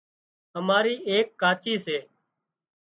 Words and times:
اماري 0.59 0.95
ايڪ 1.09 1.27
ڪاچي 1.41 1.73
سي 1.85 1.97